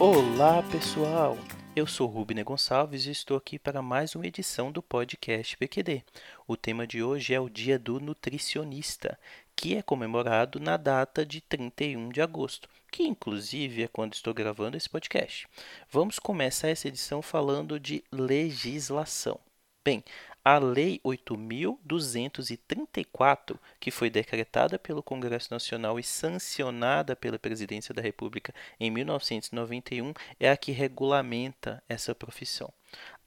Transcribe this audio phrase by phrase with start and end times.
[0.00, 1.36] Olá, pessoal!
[1.74, 6.04] Eu sou Rubner Gonçalves e estou aqui para mais uma edição do podcast PQD.
[6.46, 9.18] O tema de hoje é o Dia do Nutricionista,
[9.56, 14.76] que é comemorado na data de 31 de agosto, que inclusive é quando estou gravando
[14.76, 15.48] esse podcast.
[15.90, 19.40] Vamos começar essa edição falando de legislação.
[19.84, 20.04] Bem,
[20.50, 28.54] a Lei 8.234, que foi decretada pelo Congresso Nacional e sancionada pela Presidência da República
[28.80, 32.72] em 1991, é a que regulamenta essa profissão.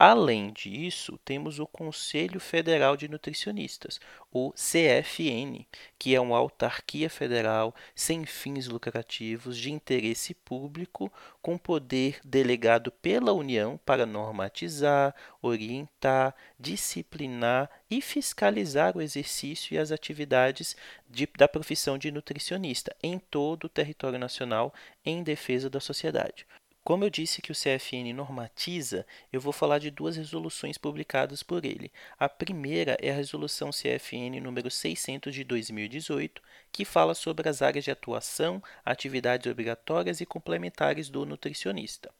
[0.04, 4.00] Além disso, temos o Conselho Federal de Nutricionistas,
[4.32, 5.64] o CFN,
[6.00, 13.32] que é uma autarquia federal sem fins lucrativos de interesse público, com poder delegado pela
[13.32, 20.76] União para normatizar, orientar, disciplinar e fiscalizar o exercício e as atividades
[21.08, 24.74] de, da profissão de nutricionista em todo o território nacional
[25.06, 26.48] em defesa da sociedade.
[26.84, 31.64] Como eu disse que o CFN normatiza, eu vou falar de duas resoluções publicadas por
[31.64, 31.92] ele.
[32.18, 37.86] A primeira é a resolução CFN número 600 de 2018, que fala sobre as áreas
[37.86, 42.12] de atuação, atividades obrigatórias e complementares do nutricionista.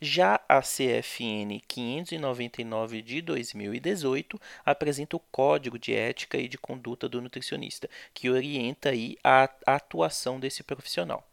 [0.00, 7.20] Já a CFN 599 de 2018 apresenta o Código de Ética e de Conduta do
[7.20, 11.28] Nutricionista, que orienta aí a atuação desse profissional.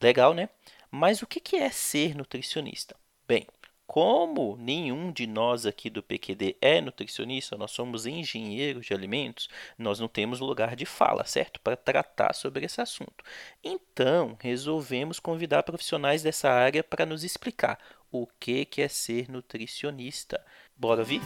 [0.00, 0.48] Legal, né?
[0.90, 2.96] Mas o que é ser nutricionista?
[3.26, 3.46] Bem,
[3.88, 9.98] como nenhum de nós aqui do PQD é nutricionista, nós somos engenheiros de alimentos, nós
[9.98, 11.58] não temos lugar de fala, certo?
[11.60, 13.24] Para tratar sobre esse assunto.
[13.64, 17.78] Então, resolvemos convidar profissionais dessa área para nos explicar
[18.12, 20.44] o que é ser nutricionista.
[20.76, 21.22] Bora ouvir?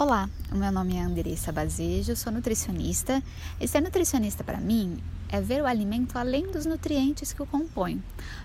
[0.00, 3.20] Olá, o meu nome é Andressa Bazejo, sou nutricionista.
[3.60, 8.00] E ser nutricionista para mim é ver o alimento além dos nutrientes que o compõem,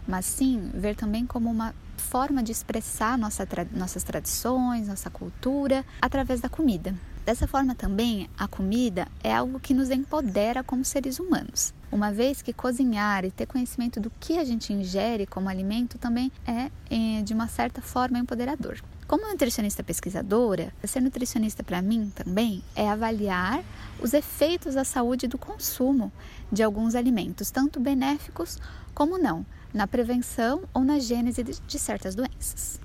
[0.08, 5.86] mas sim ver também como uma forma de expressar nossa tra nossas tradições, nossa cultura
[6.02, 6.96] através da comida.
[7.24, 11.72] Dessa forma também, a comida é algo que nos empodera como seres humanos.
[11.92, 16.32] Uma vez que cozinhar e ter conhecimento do que a gente ingere como alimento também
[16.48, 18.82] é, é de uma certa forma empoderador.
[19.08, 23.64] Como nutricionista pesquisadora, ser nutricionista para mim também é avaliar
[24.02, 26.12] os efeitos da saúde do consumo
[26.52, 28.58] de alguns alimentos, tanto benéficos
[28.94, 32.80] como não, na prevenção ou na gênese de certas doenças.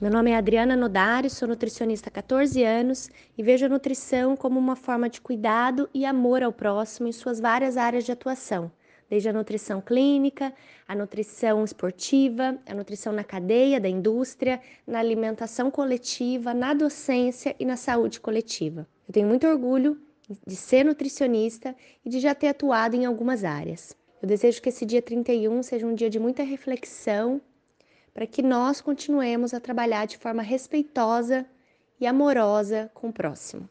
[0.00, 4.58] Meu nome é Adriana Nodari, sou nutricionista há 14 anos e vejo a nutrição como
[4.58, 8.72] uma forma de cuidado e amor ao próximo em suas várias áreas de atuação
[9.10, 10.54] desde a nutrição clínica,
[10.86, 17.64] a nutrição esportiva, a nutrição na cadeia da indústria, na alimentação coletiva, na docência e
[17.64, 18.86] na saúde coletiva.
[19.08, 20.00] Eu tenho muito orgulho
[20.46, 23.96] de ser nutricionista e de já ter atuado em algumas áreas.
[24.22, 27.40] Eu desejo que esse dia 31 seja um dia de muita reflexão
[28.14, 31.46] para que nós continuemos a trabalhar de forma respeitosa
[31.98, 33.68] e amorosa com o próximo.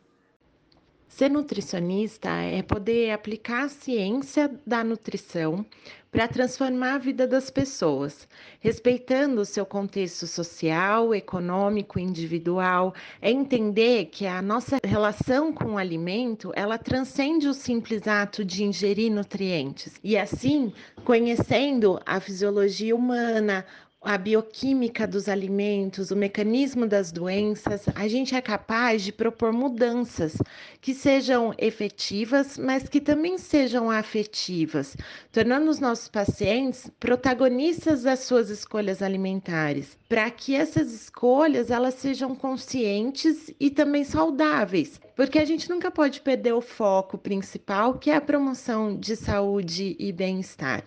[1.09, 5.66] Ser nutricionista é poder aplicar a ciência da nutrição
[6.12, 8.28] para transformar a vida das pessoas,
[8.59, 12.94] respeitando o seu contexto social, econômico, individual.
[13.22, 18.64] É entender que a nossa relação com o alimento, ela transcende o simples ato de
[18.64, 20.00] ingerir nutrientes.
[20.03, 20.72] E assim,
[21.03, 23.66] conhecendo a fisiologia humana,
[24.01, 30.37] a bioquímica dos alimentos, o mecanismo das doenças, a gente é capaz de propor mudanças
[30.79, 34.95] que sejam efetivas, mas que também sejam afetivas,
[35.33, 42.33] tornando os nossos pacientes protagonistas das suas escolhas alimentares, para que essas escolhas elas sejam
[42.33, 48.16] conscientes e também saudáveis, porque a gente nunca pode perder o foco principal, que é
[48.16, 50.85] a promoção de saúde e bem-estar.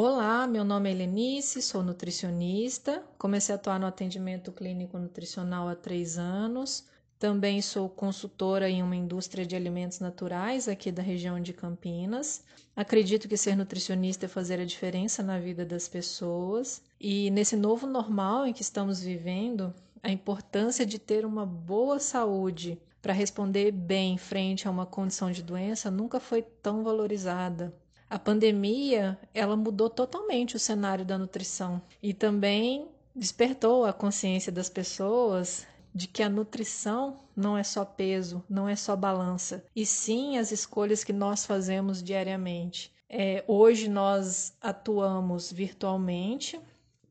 [0.00, 3.02] Olá, meu nome é Helenice, sou nutricionista.
[3.18, 6.86] Comecei a atuar no atendimento clínico nutricional há três anos.
[7.18, 12.44] Também sou consultora em uma indústria de alimentos naturais aqui da região de Campinas.
[12.76, 16.80] Acredito que ser nutricionista é fazer a diferença na vida das pessoas.
[17.00, 22.80] E nesse novo normal em que estamos vivendo, a importância de ter uma boa saúde
[23.02, 27.74] para responder bem frente a uma condição de doença nunca foi tão valorizada.
[28.10, 34.70] A pandemia, ela mudou totalmente o cenário da nutrição e também despertou a consciência das
[34.70, 40.38] pessoas de que a nutrição não é só peso, não é só balança, e sim
[40.38, 42.92] as escolhas que nós fazemos diariamente.
[43.10, 46.60] É, hoje nós atuamos virtualmente,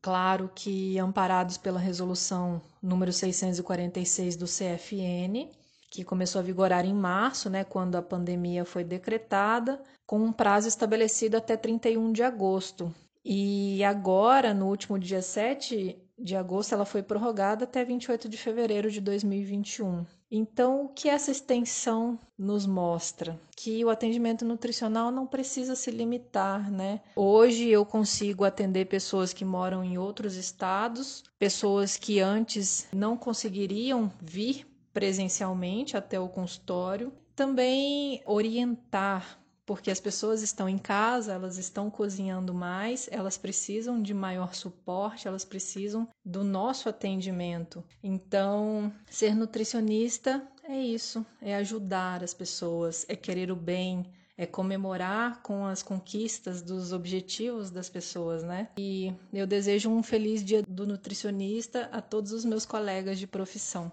[0.01, 5.49] claro que amparados pela resolução número 646 do CFN,
[5.89, 10.67] que começou a vigorar em março, né, quando a pandemia foi decretada, com um prazo
[10.67, 12.93] estabelecido até 31 de agosto.
[13.23, 18.89] E agora, no último dia 7 de agosto, ela foi prorrogada até 28 de fevereiro
[18.89, 20.05] de 2021.
[20.29, 23.39] Então, o que essa extensão nos mostra?
[23.55, 27.01] Que o atendimento nutricional não precisa se limitar, né?
[27.15, 34.11] Hoje eu consigo atender pessoas que moram em outros estados, pessoas que antes não conseguiriam
[34.21, 34.65] vir
[34.97, 42.51] presencialmente até o consultório, também orientar porque as pessoas estão em casa, elas estão cozinhando
[42.51, 47.83] mais, elas precisam de maior suporte, elas precisam do nosso atendimento.
[48.01, 54.03] Então, ser nutricionista é isso, é ajudar as pessoas, é querer o bem,
[54.35, 58.69] é comemorar com as conquistas dos objetivos das pessoas, né?
[58.79, 63.91] E eu desejo um feliz dia do nutricionista a todos os meus colegas de profissão.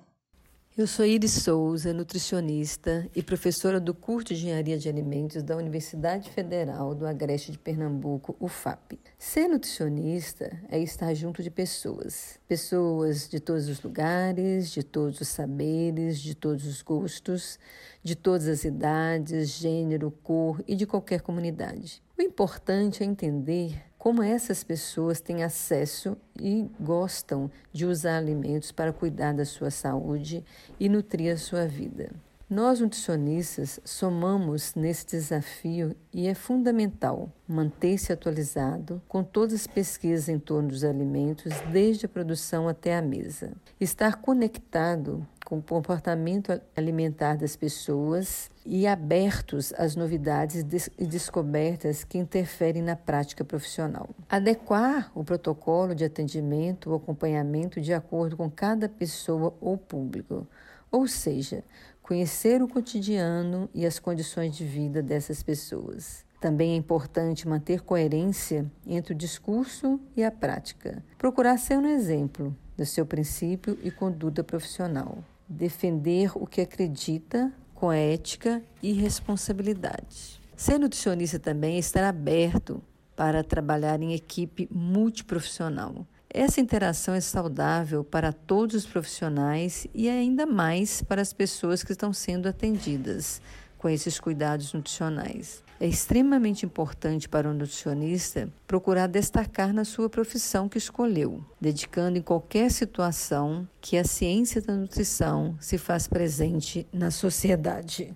[0.77, 6.29] Eu sou Iris Souza, nutricionista e professora do curso de Engenharia de Alimentos da Universidade
[6.31, 8.99] Federal do Agreste de Pernambuco, UFAP.
[9.17, 15.29] Ser nutricionista é estar junto de pessoas, pessoas de todos os lugares, de todos os
[15.29, 17.57] saberes, de todos os gostos,
[18.03, 22.03] de todas as idades, gênero, cor e de qualquer comunidade.
[22.19, 28.93] O importante é entender como essas pessoas têm acesso e gostam de usar alimentos para
[28.93, 30.45] cuidar da sua saúde
[30.79, 32.11] e nutrir a sua vida.
[32.49, 40.39] Nós, nutricionistas, somamos nesse desafio e é fundamental manter-se atualizado com todas as pesquisas em
[40.39, 43.53] torno dos alimentos, desde a produção até a mesa.
[43.81, 52.19] Estar conectado com o comportamento alimentar das pessoas e abertos às novidades e descobertas que
[52.19, 54.11] interferem na prática profissional.
[54.29, 60.47] Adequar o protocolo de atendimento ou acompanhamento de acordo com cada pessoa ou público,
[60.91, 61.65] ou seja,
[62.05, 66.23] conhecer o cotidiano e as condições de vida dessas pessoas.
[66.39, 71.03] Também é importante manter coerência entre o discurso e a prática.
[71.17, 75.25] Procurar ser um exemplo do seu princípio e conduta profissional.
[75.49, 80.43] Defender o que acredita com ética e responsabilidade.
[80.55, 82.83] Ser nutricionista também é estar aberto
[83.17, 86.07] para trabalhar em equipe multiprofissional.
[86.37, 91.93] Essa interação é saudável para todos os profissionais e ainda mais para as pessoas que
[91.93, 93.41] estão sendo atendidas
[93.79, 95.63] com esses cuidados nutricionais.
[95.79, 102.23] É extremamente importante para o nutricionista procurar destacar na sua profissão que escolheu, dedicando em
[102.23, 108.13] qualquer situação que a ciência da nutrição se faz presente na sociedade.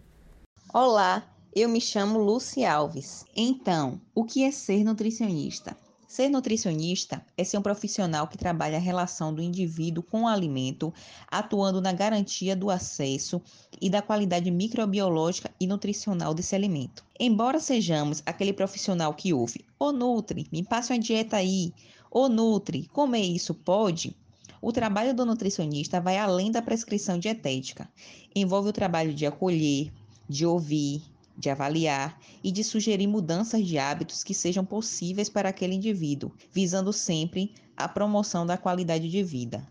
[0.75, 1.23] Olá,
[1.55, 3.25] eu me chamo Lucy Alves.
[3.37, 5.77] Então, o que é ser nutricionista?
[6.09, 10.93] Ser nutricionista é ser um profissional que trabalha a relação do indivíduo com o alimento,
[11.31, 13.43] atuando na garantia do acesso
[13.79, 17.05] e da qualidade microbiológica e nutricional desse alimento.
[17.21, 21.75] Embora sejamos aquele profissional que ouve, ô Nutri, me passe uma dieta aí,
[22.11, 24.17] ô Nutri, comer isso pode?
[24.63, 27.87] O trabalho do nutricionista vai além da prescrição dietética.
[28.35, 29.93] Envolve o trabalho de acolher,
[30.27, 31.03] de ouvir,
[31.39, 36.93] de avaliar e de sugerir mudanças de hábitos que sejam possíveis para aquele indivíduo, visando
[36.93, 39.67] sempre a promoção da qualidade de vida.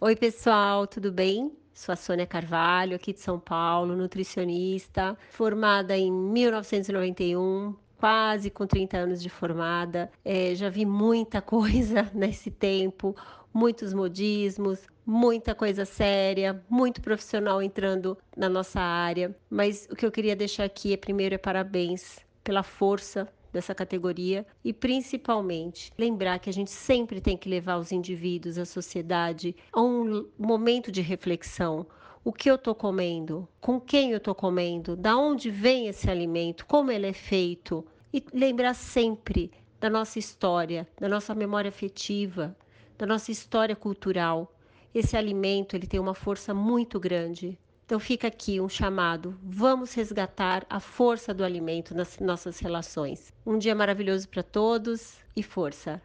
[0.00, 1.52] Oi, pessoal, tudo bem?
[1.74, 8.96] Sou a Sônia Carvalho, aqui de São Paulo, nutricionista, formada em 1991, quase com 30
[8.96, 10.10] anos de formada.
[10.24, 13.14] É, já vi muita coisa nesse tempo,
[13.52, 19.34] muitos modismos, muita coisa séria, muito profissional entrando na nossa área.
[19.50, 24.46] Mas o que eu queria deixar aqui é primeiro é parabéns pela força dessa categoria
[24.64, 29.80] e principalmente lembrar que a gente sempre tem que levar os indivíduos, a sociedade a
[29.80, 31.86] um momento de reflexão.
[32.24, 33.46] O que eu estou comendo?
[33.60, 34.96] Com quem eu estou comendo?
[34.96, 36.64] Da onde vem esse alimento?
[36.66, 37.84] Como ele é feito?
[38.14, 42.56] E lembrar sempre da nossa história, da nossa memória afetiva,
[42.96, 44.54] da nossa história cultural
[44.94, 47.58] esse alimento ele tem uma força muito grande.
[47.84, 49.38] Então fica aqui um chamado.
[49.42, 53.32] Vamos resgatar a força do alimento nas nossas relações.
[53.44, 56.00] Um dia maravilhoso para todos e força.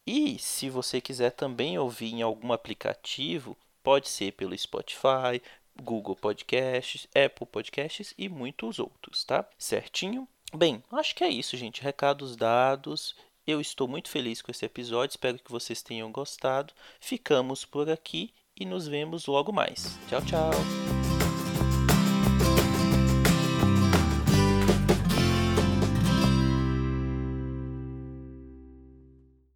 [0.08, 5.42] E se você quiser também ouvir em algum aplicativo, pode ser pelo Spotify,
[5.82, 9.48] Google Podcasts, Apple Podcasts e muitos outros, tá?
[9.58, 10.28] Certinho?
[10.54, 11.82] Bem, acho que é isso, gente.
[11.82, 13.16] Recados dados.
[13.46, 16.74] Eu estou muito feliz com esse episódio, espero que vocês tenham gostado.
[17.00, 20.00] Ficamos por aqui e nos vemos logo mais.
[20.10, 21.05] Tchau, tchau!